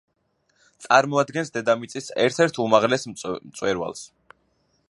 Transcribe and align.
წარმოადგენს 0.85 1.53
დედამიწის 1.59 2.09
ერთ-ერთ 2.25 2.61
უმაღლეს 2.65 3.09
მწვერვალს. 3.15 4.05